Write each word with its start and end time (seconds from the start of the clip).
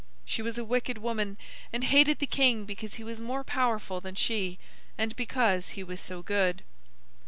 She 0.25 0.41
was 0.41 0.57
a 0.57 0.63
wicked 0.63 0.97
woman, 0.97 1.37
and 1.71 1.83
hated 1.83 2.17
the 2.17 2.25
king 2.25 2.65
because 2.65 2.95
he 2.95 3.03
was 3.03 3.21
more 3.21 3.43
powerful 3.43 4.01
than 4.01 4.15
she, 4.15 4.57
and 4.97 5.15
because 5.15 5.69
he 5.77 5.83
was 5.83 6.01
so 6.01 6.23
good. 6.23 6.63